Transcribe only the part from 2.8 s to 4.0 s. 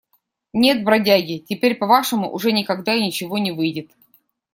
и ничего не выйдет.